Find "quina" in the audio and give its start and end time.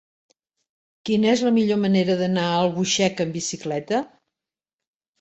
1.09-1.29